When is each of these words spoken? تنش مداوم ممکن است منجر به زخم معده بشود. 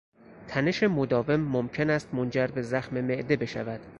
تنش 0.47 0.83
مداوم 0.83 1.35
ممکن 1.41 1.89
است 1.89 2.13
منجر 2.13 2.47
به 2.47 2.61
زخم 2.61 3.01
معده 3.01 3.35
بشود. 3.35 3.79